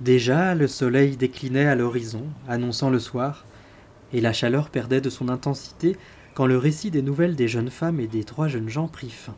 Déjà 0.00 0.54
le 0.54 0.66
soleil 0.66 1.16
déclinait 1.16 1.66
à 1.66 1.74
l'horizon, 1.74 2.24
annonçant 2.48 2.90
le 2.90 2.98
soir, 2.98 3.46
et 4.12 4.20
la 4.20 4.34
chaleur 4.34 4.68
perdait 4.68 5.00
de 5.00 5.08
son 5.08 5.28
intensité 5.28 5.96
quand 6.34 6.46
le 6.46 6.58
récit 6.58 6.90
des 6.90 7.00
nouvelles 7.00 7.34
des 7.34 7.48
jeunes 7.48 7.70
femmes 7.70 7.98
et 7.98 8.06
des 8.06 8.22
trois 8.22 8.46
jeunes 8.46 8.68
gens 8.68 8.88
prit 8.88 9.08
fin. 9.08 9.34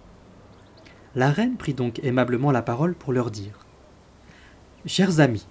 La 1.14 1.30
reine 1.30 1.56
prit 1.56 1.74
donc 1.74 2.00
aimablement 2.02 2.50
la 2.50 2.62
parole 2.62 2.94
pour 2.94 3.12
leur 3.12 3.30
dire 3.30 3.60
Chers 4.84 5.20
amis, 5.20 5.46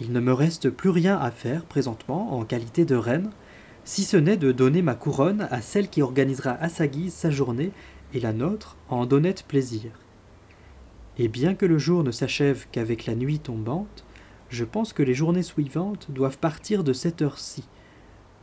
il 0.00 0.12
ne 0.12 0.20
me 0.20 0.32
reste 0.32 0.70
plus 0.70 0.88
rien 0.88 1.18
à 1.18 1.30
faire 1.30 1.66
présentement 1.66 2.34
en 2.34 2.44
qualité 2.44 2.86
de 2.86 2.96
reine, 2.96 3.30
si 3.84 4.04
ce 4.04 4.16
n'est 4.16 4.38
de 4.38 4.52
donner 4.52 4.80
ma 4.80 4.94
couronne 4.94 5.48
à 5.50 5.60
celle 5.60 5.90
qui 5.90 6.00
organisera 6.00 6.52
à 6.52 6.70
sa 6.70 6.86
guise 6.86 7.12
sa 7.12 7.30
journée 7.30 7.72
et 8.14 8.20
la 8.20 8.32
nôtre 8.32 8.76
en 8.88 9.04
d'honnête 9.04 9.44
plaisir. 9.46 9.90
Et 11.18 11.28
bien 11.28 11.54
que 11.54 11.66
le 11.66 11.78
jour 11.78 12.04
ne 12.04 12.10
s'achève 12.10 12.66
qu'avec 12.72 13.04
la 13.04 13.14
nuit 13.14 13.38
tombante, 13.38 14.04
je 14.50 14.64
pense 14.64 14.92
que 14.92 15.02
les 15.02 15.14
journées 15.14 15.44
suivantes 15.44 16.10
doivent 16.10 16.38
partir 16.38 16.84
de 16.84 16.92
cette 16.92 17.22
heure-ci, 17.22 17.64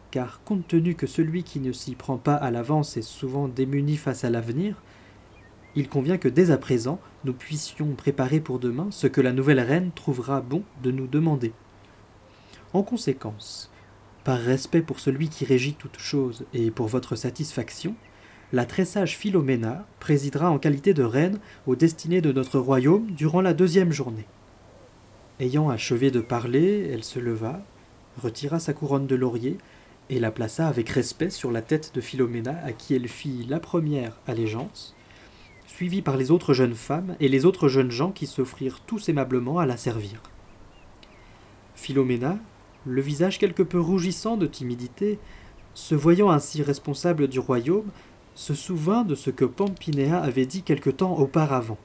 car 0.10 0.42
compte 0.44 0.68
tenu 0.68 0.96
que 0.96 1.06
celui 1.06 1.44
qui 1.44 1.60
ne 1.60 1.74
s'y 1.74 1.96
prend 1.96 2.18
pas 2.18 2.36
à 2.36 2.50
l'avance 2.50 2.96
est 2.98 3.02
souvent 3.02 3.48
démuni 3.50 3.98
face 3.98 4.24
à 4.24 4.30
l'avenir, 4.30 4.82
il 5.76 5.90
convient 5.90 6.18
que 6.18 6.30
dès 6.30 6.50
à 6.50 6.58
présent 6.58 7.00
nous 7.26 7.34
puissions 7.34 7.94
préparer 7.94 8.40
pour 8.40 8.58
demain 8.58 8.88
ce 8.90 9.06
que 9.06 9.22
la 9.22 9.34
nouvelle 9.34 9.60
reine 9.60 9.92
trouvera 9.94 10.42
bon 10.42 10.64
de 10.82 10.92
nous 10.92 11.08
demander. 11.08 11.52
En 12.74 12.84
conséquence, 12.84 13.70
par 14.24 14.40
respect 14.40 14.82
pour 14.82 15.00
celui 15.00 15.30
qui 15.30 15.46
régit 15.46 15.76
toutes 15.76 16.00
choses 16.00 16.46
et 16.54 16.72
pour 16.72 16.88
votre 16.88 17.16
satisfaction, 17.16 17.96
la 18.54 18.66
très 18.66 18.86
sage 18.86 19.18
Philoména 19.18 19.86
présidera 20.00 20.50
en 20.50 20.58
qualité 20.58 20.94
de 20.94 21.04
reine 21.04 21.40
aux 21.66 21.76
destinées 21.76 22.22
de 22.22 22.32
notre 22.32 22.60
royaume 22.60 23.12
durant 23.12 23.42
la 23.42 23.54
deuxième 23.54 23.92
journée. 23.92 24.26
Ayant 25.40 25.70
achevé 25.70 26.09
de 26.09 26.20
parler, 26.20 26.89
elle 26.92 27.03
se 27.03 27.20
leva, 27.20 27.62
retira 28.22 28.59
sa 28.59 28.73
couronne 28.73 29.06
de 29.06 29.16
laurier 29.16 29.58
et 30.09 30.20
la 30.20 30.31
plaça 30.31 30.67
avec 30.67 30.89
respect 30.89 31.30
sur 31.30 31.52
la 31.52 31.62
tête 31.62 31.92
de 31.94 32.02
Philoména 32.02 32.59
à 32.66 32.72
qui 32.72 32.95
elle 32.95 33.08
fit 33.08 33.45
la 33.47 33.59
première 33.59 34.17
allégeance, 34.25 34.95
suivie 35.67 36.02
par 36.02 36.17
les 36.17 36.31
autres 36.31 36.56
jeunes 36.56 36.73
femmes 36.73 37.16
et 37.20 37.28
les 37.28 37.45
autres 37.45 37.67
jeunes 37.67 37.92
gens 37.92 38.12
qui 38.12 38.25
s'offrirent 38.25 38.80
tous 38.80 39.09
aimablement 39.09 39.59
à 39.59 39.67
la 39.67 39.78
servir. 39.78 40.23
Philoména, 41.75 42.40
le 42.88 43.02
visage 43.02 43.38
quelque 43.38 43.62
peu 43.62 43.80
rougissant 43.80 44.38
de 44.38 44.47
timidité, 44.47 45.19
se 45.75 45.94
voyant 45.94 46.31
ainsi 46.31 46.64
responsable 46.64 47.28
du 47.28 47.38
royaume, 47.38 47.92
se 48.34 48.56
souvint 48.56 49.03
de 49.03 49.14
ce 49.14 49.30
que 49.30 49.45
Pampinéa 49.45 50.17
avait 50.19 50.47
dit 50.47 50.64
quelque 50.64 50.90
temps 50.90 51.16
auparavant. 51.16 51.78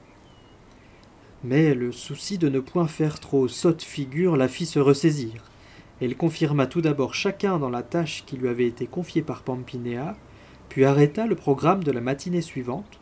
Mais 1.43 1.73
le 1.73 1.91
souci 1.91 2.37
de 2.37 2.47
ne 2.47 2.59
point 2.59 2.87
faire 2.87 3.19
trop 3.19 3.47
sotte 3.47 3.81
figure 3.81 4.37
la 4.37 4.47
fit 4.47 4.65
se 4.65 4.79
ressaisir. 4.79 5.43
Elle 5.99 6.15
confirma 6.15 6.67
tout 6.67 6.81
d'abord 6.81 7.13
chacun 7.13 7.59
dans 7.59 7.69
la 7.69 7.83
tâche 7.83 8.23
qui 8.25 8.37
lui 8.37 8.47
avait 8.47 8.67
été 8.67 8.87
confiée 8.87 9.21
par 9.21 9.43
Pampinéa, 9.43 10.15
puis 10.69 10.85
arrêta 10.85 11.27
le 11.27 11.35
programme 11.35 11.83
de 11.83 11.91
la 11.91 12.01
matinée 12.01 12.41
suivante, 12.41 12.99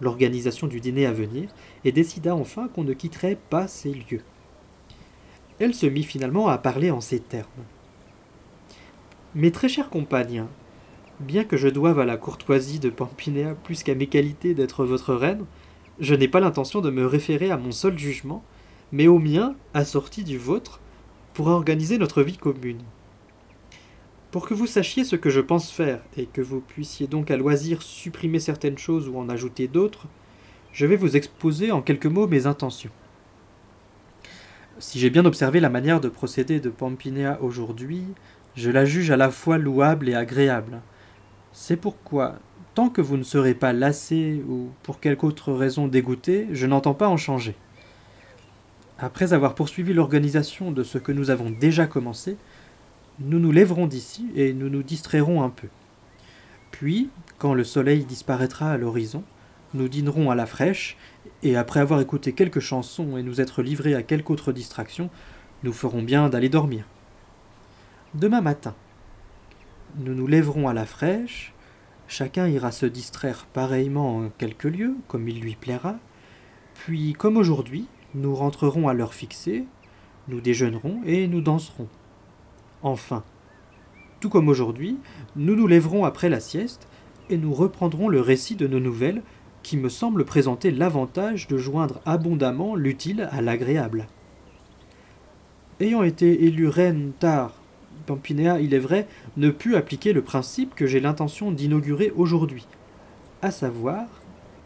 l'organisation 0.00 0.66
du 0.66 0.80
dîner 0.80 1.06
à 1.06 1.12
venir, 1.12 1.48
et 1.84 1.92
décida 1.92 2.34
enfin 2.34 2.68
qu'on 2.68 2.84
ne 2.84 2.92
quitterait 2.92 3.38
pas 3.50 3.68
ces 3.68 3.92
lieux. 3.92 4.22
Elle 5.58 5.74
se 5.74 5.86
mit 5.86 6.04
finalement 6.04 6.48
à 6.48 6.58
parler 6.58 6.90
en 6.90 7.00
ces 7.00 7.18
termes. 7.18 7.48
Mes 9.34 9.50
très 9.50 9.68
chers 9.68 9.90
compagnes, 9.90 10.44
bien 11.20 11.44
que 11.44 11.56
je 11.56 11.68
doive 11.68 11.98
à 11.98 12.04
la 12.04 12.16
courtoisie 12.16 12.78
de 12.78 12.90
Pampinéa 12.90 13.54
plus 13.54 13.82
qu'à 13.82 13.94
mes 13.94 14.06
qualités 14.06 14.54
d'être 14.54 14.84
votre 14.84 15.14
reine, 15.14 15.44
je 16.00 16.14
n'ai 16.14 16.28
pas 16.28 16.40
l'intention 16.40 16.80
de 16.80 16.90
me 16.90 17.06
référer 17.06 17.50
à 17.50 17.56
mon 17.56 17.72
seul 17.72 17.98
jugement, 17.98 18.44
mais 18.92 19.06
au 19.06 19.18
mien, 19.18 19.54
assorti 19.74 20.24
du 20.24 20.38
vôtre, 20.38 20.80
pour 21.34 21.48
organiser 21.48 21.98
notre 21.98 22.22
vie 22.22 22.36
commune. 22.36 22.82
Pour 24.30 24.46
que 24.46 24.54
vous 24.54 24.66
sachiez 24.66 25.04
ce 25.04 25.16
que 25.16 25.30
je 25.30 25.40
pense 25.40 25.70
faire, 25.70 26.00
et 26.16 26.26
que 26.26 26.40
vous 26.40 26.60
puissiez 26.60 27.06
donc 27.06 27.30
à 27.30 27.36
loisir 27.36 27.82
supprimer 27.82 28.40
certaines 28.40 28.78
choses 28.78 29.08
ou 29.08 29.18
en 29.18 29.28
ajouter 29.28 29.68
d'autres, 29.68 30.06
je 30.72 30.86
vais 30.86 30.96
vous 30.96 31.16
exposer 31.16 31.72
en 31.72 31.82
quelques 31.82 32.06
mots 32.06 32.26
mes 32.26 32.46
intentions. 32.46 32.90
Si 34.78 35.00
j'ai 35.00 35.10
bien 35.10 35.24
observé 35.24 35.58
la 35.60 35.70
manière 35.70 36.00
de 36.00 36.08
procéder 36.08 36.60
de 36.60 36.70
Pampinéa 36.70 37.38
aujourd'hui, 37.42 38.04
je 38.54 38.70
la 38.70 38.84
juge 38.84 39.10
à 39.10 39.16
la 39.16 39.30
fois 39.30 39.58
louable 39.58 40.08
et 40.08 40.14
agréable. 40.14 40.80
C'est 41.52 41.76
pourquoi, 41.76 42.36
Tant 42.78 42.90
que 42.90 43.00
vous 43.00 43.16
ne 43.16 43.24
serez 43.24 43.54
pas 43.54 43.72
lassé 43.72 44.40
ou 44.48 44.68
pour 44.84 45.00
quelque 45.00 45.24
autre 45.24 45.52
raison 45.52 45.88
dégoûté, 45.88 46.46
je 46.52 46.64
n'entends 46.64 46.94
pas 46.94 47.08
en 47.08 47.16
changer. 47.16 47.56
Après 49.00 49.32
avoir 49.32 49.56
poursuivi 49.56 49.92
l'organisation 49.92 50.70
de 50.70 50.84
ce 50.84 50.96
que 50.96 51.10
nous 51.10 51.30
avons 51.30 51.50
déjà 51.50 51.88
commencé, 51.88 52.36
nous 53.18 53.40
nous 53.40 53.50
lèverons 53.50 53.88
d'ici 53.88 54.28
et 54.36 54.52
nous 54.52 54.68
nous 54.68 54.84
distrairons 54.84 55.42
un 55.42 55.48
peu. 55.48 55.66
Puis, 56.70 57.10
quand 57.38 57.52
le 57.52 57.64
soleil 57.64 58.04
disparaîtra 58.04 58.70
à 58.70 58.76
l'horizon, 58.76 59.24
nous 59.74 59.88
dînerons 59.88 60.30
à 60.30 60.36
la 60.36 60.46
fraîche, 60.46 60.96
et 61.42 61.56
après 61.56 61.80
avoir 61.80 62.00
écouté 62.00 62.32
quelques 62.32 62.60
chansons 62.60 63.16
et 63.16 63.24
nous 63.24 63.40
être 63.40 63.60
livrés 63.60 63.96
à 63.96 64.04
quelque 64.04 64.30
autre 64.30 64.52
distraction, 64.52 65.10
nous 65.64 65.72
ferons 65.72 66.02
bien 66.02 66.28
d'aller 66.28 66.48
dormir. 66.48 66.84
Demain 68.14 68.40
matin, 68.40 68.76
nous 69.96 70.14
nous 70.14 70.28
lèverons 70.28 70.68
à 70.68 70.74
la 70.74 70.86
fraîche, 70.86 71.52
Chacun 72.10 72.48
ira 72.48 72.72
se 72.72 72.86
distraire 72.86 73.46
pareillement 73.52 74.16
en 74.16 74.30
quelques 74.30 74.64
lieux, 74.64 74.96
comme 75.08 75.28
il 75.28 75.40
lui 75.40 75.56
plaira. 75.56 75.96
Puis, 76.74 77.12
comme 77.12 77.36
aujourd'hui, 77.36 77.86
nous 78.14 78.34
rentrerons 78.34 78.88
à 78.88 78.94
l'heure 78.94 79.12
fixée, 79.12 79.66
nous 80.26 80.40
déjeunerons 80.40 81.02
et 81.04 81.28
nous 81.28 81.42
danserons. 81.42 81.88
Enfin, 82.82 83.24
tout 84.20 84.30
comme 84.30 84.48
aujourd'hui, 84.48 84.96
nous 85.36 85.54
nous 85.54 85.66
lèverons 85.66 86.06
après 86.06 86.30
la 86.30 86.40
sieste 86.40 86.88
et 87.28 87.36
nous 87.36 87.52
reprendrons 87.52 88.08
le 88.08 88.22
récit 88.22 88.56
de 88.56 88.66
nos 88.66 88.80
nouvelles 88.80 89.22
qui 89.62 89.76
me 89.76 89.90
semble 89.90 90.24
présenter 90.24 90.70
l'avantage 90.70 91.46
de 91.46 91.58
joindre 91.58 92.00
abondamment 92.06 92.74
l'utile 92.74 93.28
à 93.32 93.42
l'agréable. 93.42 94.06
Ayant 95.78 96.02
été 96.02 96.44
élu 96.44 96.68
reine 96.68 97.12
tard 97.18 97.57
Pampinéa, 98.08 98.58
il 98.60 98.72
est 98.72 98.78
vrai, 98.78 99.06
ne 99.36 99.50
put 99.50 99.76
appliquer 99.76 100.14
le 100.14 100.22
principe 100.22 100.74
que 100.74 100.86
j'ai 100.86 100.98
l'intention 100.98 101.52
d'inaugurer 101.52 102.10
aujourd'hui, 102.16 102.66
à 103.42 103.50
savoir 103.50 104.06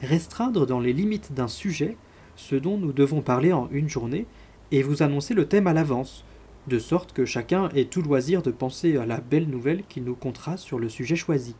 restreindre 0.00 0.64
dans 0.64 0.78
les 0.78 0.92
limites 0.92 1.32
d'un 1.32 1.48
sujet 1.48 1.96
ce 2.36 2.54
dont 2.54 2.78
nous 2.78 2.92
devons 2.92 3.20
parler 3.20 3.52
en 3.52 3.68
une 3.72 3.88
journée 3.88 4.26
et 4.70 4.82
vous 4.82 5.02
annoncer 5.02 5.34
le 5.34 5.46
thème 5.46 5.66
à 5.66 5.72
l'avance, 5.72 6.24
de 6.68 6.78
sorte 6.78 7.12
que 7.12 7.24
chacun 7.24 7.68
ait 7.70 7.86
tout 7.86 8.00
loisir 8.00 8.42
de 8.42 8.52
penser 8.52 8.96
à 8.96 9.06
la 9.06 9.20
belle 9.20 9.48
nouvelle 9.48 9.82
qu'il 9.88 10.04
nous 10.04 10.14
comptera 10.14 10.56
sur 10.56 10.78
le 10.78 10.88
sujet 10.88 11.16
choisi. 11.16 11.56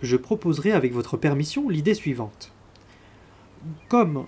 Je 0.00 0.16
proposerai 0.16 0.72
avec 0.72 0.94
votre 0.94 1.18
permission 1.18 1.68
l'idée 1.68 1.94
suivante. 1.94 2.52
Comme, 3.88 4.24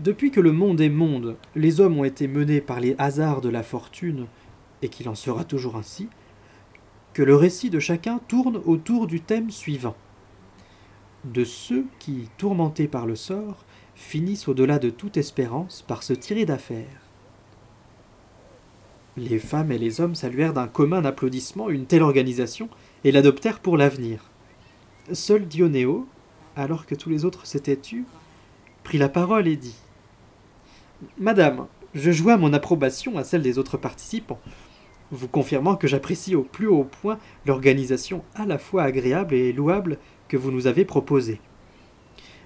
depuis 0.00 0.30
que 0.30 0.40
le 0.40 0.52
monde 0.52 0.80
est 0.80 0.88
monde, 0.88 1.36
les 1.56 1.80
hommes 1.80 1.98
ont 1.98 2.04
été 2.04 2.28
menés 2.28 2.60
par 2.60 2.78
les 2.78 2.94
hasards 2.98 3.40
de 3.40 3.48
la 3.48 3.64
fortune 3.64 4.26
et 4.84 4.88
qu'il 4.90 5.08
en 5.08 5.14
sera 5.14 5.44
toujours 5.44 5.76
ainsi, 5.76 6.08
que 7.14 7.22
le 7.22 7.34
récit 7.34 7.70
de 7.70 7.80
chacun 7.80 8.20
tourne 8.28 8.60
autour 8.66 9.06
du 9.06 9.20
thème 9.20 9.50
suivant. 9.50 9.96
De 11.24 11.42
ceux 11.42 11.86
qui, 11.98 12.28
tourmentés 12.36 12.86
par 12.86 13.06
le 13.06 13.16
sort, 13.16 13.64
finissent 13.94 14.46
au-delà 14.46 14.78
de 14.78 14.90
toute 14.90 15.16
espérance 15.16 15.82
par 15.88 16.02
se 16.02 16.12
tirer 16.12 16.44
d'affaire. 16.44 17.00
Les 19.16 19.38
femmes 19.38 19.72
et 19.72 19.78
les 19.78 20.02
hommes 20.02 20.14
saluèrent 20.14 20.52
d'un 20.52 20.66
commun 20.66 21.04
applaudissement 21.04 21.70
une 21.70 21.86
telle 21.86 22.02
organisation 22.02 22.68
et 23.04 23.12
l'adoptèrent 23.12 23.60
pour 23.60 23.78
l'avenir. 23.78 24.30
Seul 25.12 25.46
Dionéo, 25.46 26.06
alors 26.56 26.84
que 26.84 26.94
tous 26.94 27.08
les 27.08 27.24
autres 27.24 27.46
s'étaient 27.46 27.76
tus, 27.76 28.04
prit 28.82 28.98
la 28.98 29.08
parole 29.08 29.48
et 29.48 29.56
dit 29.56 29.76
Madame, 31.16 31.68
je 31.94 32.10
joins 32.10 32.36
mon 32.36 32.52
approbation 32.52 33.16
à 33.16 33.24
celle 33.24 33.42
des 33.42 33.56
autres 33.56 33.78
participants 33.78 34.40
vous 35.14 35.28
confirmant 35.28 35.76
que 35.76 35.86
j'apprécie 35.86 36.34
au 36.34 36.42
plus 36.42 36.66
haut 36.66 36.84
point 36.84 37.18
l'organisation 37.46 38.22
à 38.34 38.46
la 38.46 38.58
fois 38.58 38.82
agréable 38.82 39.34
et 39.34 39.52
louable 39.52 39.98
que 40.28 40.36
vous 40.36 40.50
nous 40.50 40.66
avez 40.66 40.84
proposée. 40.84 41.40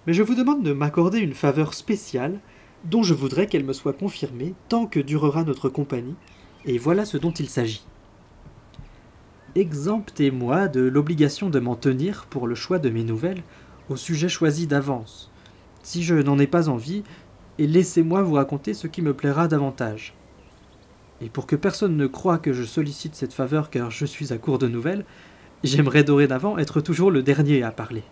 Mais 0.07 0.13
je 0.13 0.23
vous 0.23 0.35
demande 0.35 0.63
de 0.63 0.73
m'accorder 0.73 1.19
une 1.19 1.35
faveur 1.35 1.75
spéciale 1.75 2.41
dont 2.85 3.03
je 3.03 3.15
voudrais 3.15 3.47
qu'elle 3.47 3.65
me 3.65 3.73
soit 3.73 3.93
confirmée 3.93 4.55
tant 4.69 4.87
que 4.87 5.01
durera 5.01 5.45
notre 5.45 5.69
compagnie, 5.69 6.15
et 6.65 6.79
voilà 6.79 7.05
ce 7.05 7.17
dont 7.17 7.33
il 7.33 7.49
s'agit. 7.49 7.85
Exemptez-moi 9.55 10.69
de 10.69 10.81
l'obligation 10.81 11.51
de 11.51 11.59
m'en 11.59 11.75
tenir 11.75 12.27
pour 12.31 12.47
le 12.47 12.55
choix 12.55 12.79
de 12.79 12.91
mes 12.91 13.03
nouvelles 13.03 13.43
au 13.89 13.97
sujet 13.97 14.29
choisi 14.29 14.67
d'avance, 14.67 15.31
si 15.83 16.03
je 16.03 16.15
n'en 16.15 16.39
ai 16.39 16.47
pas 16.47 16.69
envie, 16.69 17.03
et 17.59 17.67
laissez-moi 17.67 18.23
vous 18.23 18.35
raconter 18.35 18.75
ce 18.75 18.87
qui 18.87 19.03
me 19.03 19.15
plaira 19.15 19.49
davantage. 19.49 20.15
Et 21.21 21.29
pour 21.29 21.47
que 21.47 21.57
personne 21.57 21.97
ne 21.97 22.07
croie 22.07 22.39
que 22.39 22.53
je 22.53 22.63
sollicite 22.63 23.15
cette 23.15 23.33
faveur 23.33 23.71
car 23.71 23.91
je 23.91 24.07
suis 24.07 24.33
à 24.33 24.39
court 24.39 24.59
de 24.59 24.69
nouvelles, 24.69 25.05
j'aimerais 25.65 26.05
dorénavant 26.05 26.59
être 26.59 26.81
toujours 26.81 27.11
le 27.11 27.23
dernier 27.23 27.63
à 27.63 27.71
parler. 27.71 28.05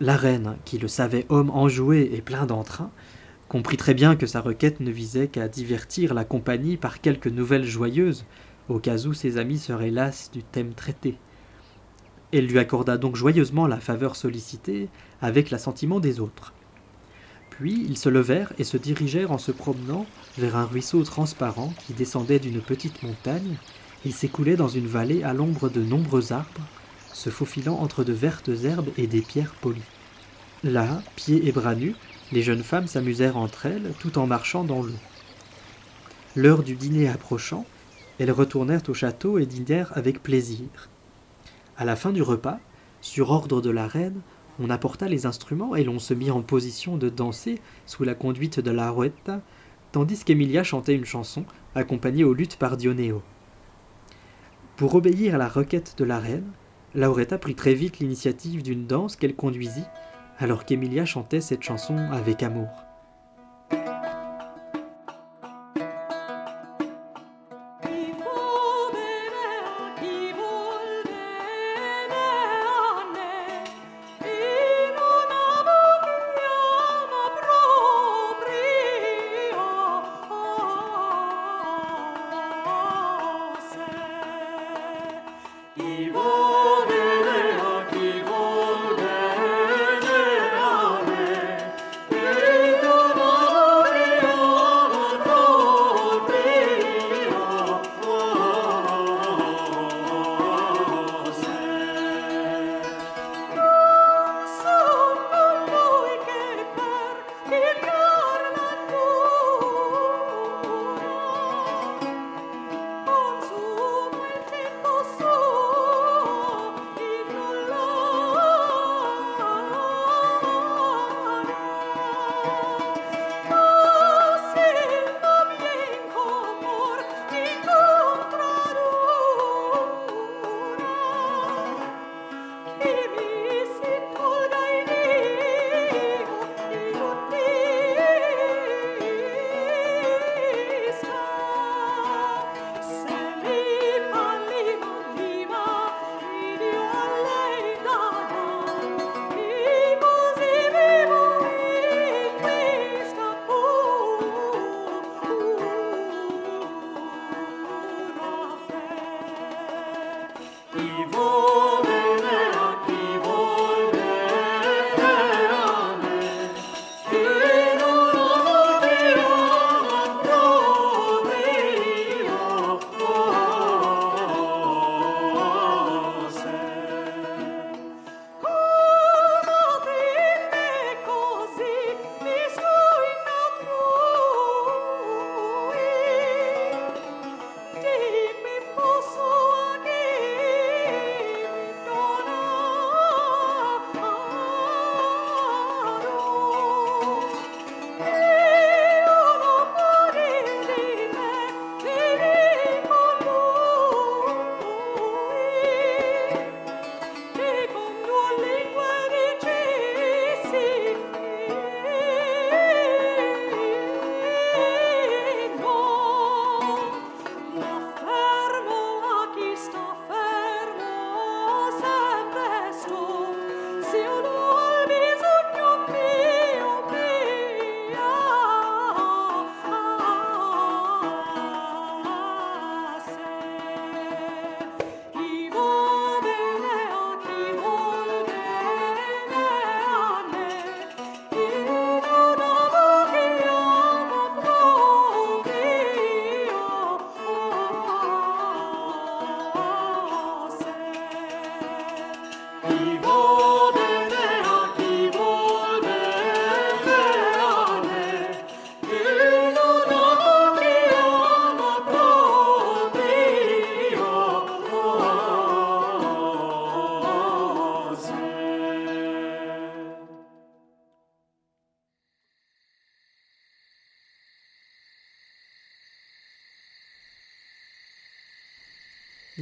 La 0.00 0.16
reine, 0.16 0.56
qui 0.64 0.78
le 0.78 0.88
savait 0.88 1.26
homme 1.28 1.50
enjoué 1.50 2.10
et 2.14 2.22
plein 2.22 2.46
d'entrain, 2.46 2.90
comprit 3.48 3.76
très 3.76 3.94
bien 3.94 4.16
que 4.16 4.26
sa 4.26 4.40
requête 4.40 4.80
ne 4.80 4.90
visait 4.90 5.28
qu'à 5.28 5.48
divertir 5.48 6.14
la 6.14 6.24
compagnie 6.24 6.76
par 6.76 7.00
quelques 7.00 7.26
nouvelles 7.26 7.66
joyeuses, 7.66 8.24
au 8.68 8.78
cas 8.78 9.06
où 9.06 9.12
ses 9.12 9.36
amis 9.38 9.58
seraient 9.58 9.90
las 9.90 10.30
du 10.32 10.42
thème 10.42 10.72
traité. 10.72 11.18
Elle 12.32 12.46
lui 12.46 12.58
accorda 12.58 12.96
donc 12.96 13.16
joyeusement 13.16 13.66
la 13.66 13.80
faveur 13.80 14.16
sollicitée, 14.16 14.88
avec 15.20 15.50
l'assentiment 15.50 16.00
des 16.00 16.20
autres. 16.20 16.54
Puis 17.60 17.84
ils 17.86 17.98
se 17.98 18.08
levèrent 18.08 18.54
et 18.58 18.64
se 18.64 18.78
dirigèrent 18.78 19.32
en 19.32 19.38
se 19.38 19.52
promenant 19.52 20.06
vers 20.38 20.56
un 20.56 20.64
ruisseau 20.64 21.02
transparent 21.02 21.74
qui 21.86 21.92
descendait 21.92 22.38
d'une 22.38 22.62
petite 22.62 23.02
montagne 23.02 23.56
et 24.06 24.12
s'écoulait 24.12 24.56
dans 24.56 24.68
une 24.68 24.86
vallée 24.86 25.22
à 25.24 25.34
l'ombre 25.34 25.68
de 25.68 25.82
nombreux 25.82 26.32
arbres, 26.32 26.62
se 27.12 27.28
faufilant 27.28 27.74
entre 27.74 28.02
de 28.02 28.14
vertes 28.14 28.48
herbes 28.64 28.88
et 28.96 29.06
des 29.06 29.20
pierres 29.20 29.54
polies. 29.60 29.82
Là, 30.64 31.02
pieds 31.16 31.48
et 31.48 31.52
bras 31.52 31.74
nus, 31.74 31.94
les 32.32 32.42
jeunes 32.42 32.62
femmes 32.62 32.86
s'amusèrent 32.86 33.36
entre 33.36 33.66
elles 33.66 33.92
tout 33.98 34.16
en 34.16 34.26
marchant 34.26 34.64
dans 34.64 34.82
l'eau. 34.82 34.98
L'heure 36.36 36.62
du 36.62 36.76
dîner 36.76 37.10
approchant, 37.10 37.66
elles 38.18 38.32
retournèrent 38.32 38.88
au 38.88 38.94
château 38.94 39.38
et 39.38 39.44
dînèrent 39.44 39.92
avec 39.98 40.22
plaisir. 40.22 40.88
À 41.76 41.84
la 41.84 41.96
fin 41.96 42.12
du 42.12 42.22
repas, 42.22 42.58
sur 43.02 43.30
ordre 43.30 43.60
de 43.60 43.70
la 43.70 43.86
reine, 43.86 44.22
on 44.60 44.70
apporta 44.70 45.08
les 45.08 45.26
instruments 45.26 45.74
et 45.74 45.84
l'on 45.84 45.98
se 45.98 46.14
mit 46.14 46.30
en 46.30 46.42
position 46.42 46.96
de 46.96 47.08
danser 47.08 47.58
sous 47.86 48.04
la 48.04 48.14
conduite 48.14 48.60
de 48.60 48.70
la 48.70 48.94
tandis 49.90 50.22
qu'Emilia 50.22 50.62
chantait 50.62 50.94
une 50.94 51.06
chanson 51.06 51.44
accompagnée 51.74 52.24
aux 52.24 52.34
luttes 52.34 52.56
par 52.56 52.76
Dionéo. 52.76 53.22
Pour 54.76 54.94
obéir 54.94 55.34
à 55.34 55.38
la 55.38 55.48
requête 55.48 55.94
de 55.98 56.04
la 56.04 56.18
reine, 56.18 56.52
Lauretta 56.94 57.38
prit 57.38 57.54
très 57.54 57.74
vite 57.74 57.98
l'initiative 57.98 58.62
d'une 58.62 58.86
danse 58.86 59.16
qu'elle 59.16 59.34
conduisit, 59.34 59.84
alors 60.38 60.64
qu'Emilia 60.64 61.04
chantait 61.04 61.40
cette 61.40 61.62
chanson 61.62 61.96
avec 61.96 62.42
amour. 62.42 62.89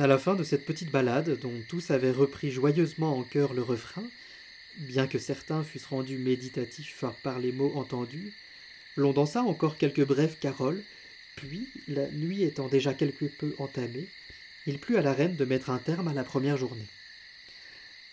À 0.00 0.06
la 0.06 0.18
fin 0.18 0.36
de 0.36 0.44
cette 0.44 0.64
petite 0.64 0.92
ballade, 0.92 1.40
dont 1.40 1.60
tous 1.66 1.90
avaient 1.90 2.12
repris 2.12 2.52
joyeusement 2.52 3.18
en 3.18 3.24
chœur 3.24 3.52
le 3.52 3.62
refrain, 3.62 4.04
bien 4.76 5.08
que 5.08 5.18
certains 5.18 5.64
fussent 5.64 5.86
rendus 5.86 6.18
méditatifs 6.18 7.04
par 7.24 7.40
les 7.40 7.50
mots 7.50 7.72
entendus, 7.74 8.32
l'on 8.96 9.12
dansa 9.12 9.42
encore 9.42 9.76
quelques 9.76 10.04
brèves 10.04 10.38
caroles, 10.38 10.84
puis, 11.34 11.68
la 11.88 12.08
nuit 12.10 12.44
étant 12.44 12.68
déjà 12.68 12.94
quelque 12.94 13.24
peu 13.24 13.56
entamée, 13.58 14.08
il 14.66 14.78
plut 14.78 14.98
à 14.98 15.02
la 15.02 15.12
reine 15.12 15.34
de 15.34 15.44
mettre 15.44 15.70
un 15.70 15.78
terme 15.78 16.06
à 16.06 16.14
la 16.14 16.24
première 16.24 16.56
journée. 16.56 16.86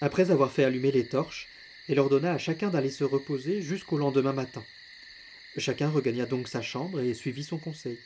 Après 0.01 0.31
avoir 0.31 0.51
fait 0.51 0.63
allumer 0.63 0.91
les 0.91 1.05
torches, 1.05 1.49
elle 1.87 1.99
ordonna 1.99 2.33
à 2.33 2.39
chacun 2.39 2.69
d'aller 2.69 2.89
se 2.89 3.03
reposer 3.03 3.61
jusqu'au 3.61 3.97
lendemain 3.97 4.33
matin. 4.33 4.63
Chacun 5.57 5.89
regagna 5.89 6.25
donc 6.25 6.47
sa 6.47 6.63
chambre 6.63 7.01
et 7.01 7.13
suivit 7.13 7.43
son 7.43 7.57
conseil. 7.57 7.99